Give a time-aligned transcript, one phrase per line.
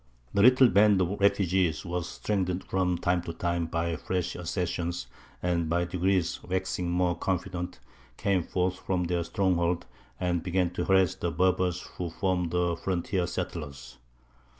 [0.33, 5.05] The little band of refugees was strengthened from time to time by fresh accessions,
[5.43, 7.79] and, by degrees waxing more confident,
[8.17, 9.85] came forth from their stronghold,
[10.19, 13.99] and began to harass the Berbers who formed the frontier settlers.